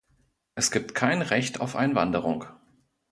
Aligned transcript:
Es 0.55 0.71
gibt 0.71 0.95
kein 0.95 1.21
Recht 1.21 1.61
auf 1.61 1.75
Einwanderung. 1.75 2.45